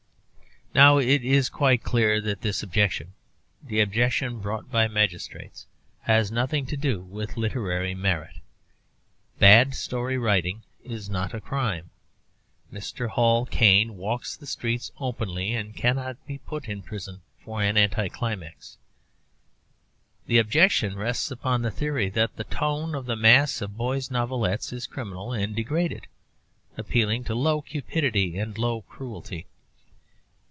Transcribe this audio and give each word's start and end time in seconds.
Now 0.73 0.99
it 0.99 1.21
is 1.25 1.49
quite 1.49 1.83
clear 1.83 2.21
that 2.21 2.43
this 2.43 2.63
objection, 2.63 3.11
the 3.61 3.81
objection 3.81 4.39
brought 4.39 4.71
by 4.71 4.87
magistrates, 4.87 5.67
has 6.03 6.31
nothing 6.31 6.65
to 6.67 6.77
do 6.77 7.01
with 7.01 7.35
literary 7.35 7.93
merit. 7.93 8.35
Bad 9.37 9.75
story 9.75 10.17
writing 10.17 10.63
is 10.81 11.09
not 11.09 11.33
a 11.33 11.41
crime. 11.41 11.89
Mr. 12.71 13.09
Hall 13.09 13.45
Caine 13.47 13.97
walks 13.97 14.37
the 14.37 14.47
streets 14.47 14.93
openly, 14.97 15.53
and 15.53 15.75
cannot 15.75 16.25
be 16.25 16.37
put 16.37 16.69
in 16.69 16.81
prison 16.81 17.19
for 17.43 17.61
an 17.61 17.75
anticlimax. 17.75 18.77
The 20.27 20.37
objection 20.37 20.95
rests 20.95 21.29
upon 21.31 21.63
the 21.63 21.69
theory 21.71 22.07
that 22.11 22.37
the 22.37 22.45
tone 22.45 22.95
of 22.95 23.07
the 23.07 23.17
mass 23.17 23.59
of 23.59 23.75
boys' 23.75 24.09
novelettes 24.09 24.71
is 24.71 24.87
criminal 24.87 25.33
and 25.33 25.53
degraded, 25.53 26.07
appealing 26.77 27.25
to 27.25 27.35
low 27.35 27.61
cupidity 27.61 28.37
and 28.39 28.57
low 28.57 28.83
cruelty. 28.83 29.47